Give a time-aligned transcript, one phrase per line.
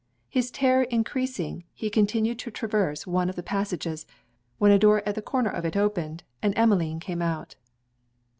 [0.29, 4.07] His terror encreasing, he continued to traverse one of the passages,
[4.57, 7.55] when a door at the corner of it opened, and Emmeline came out.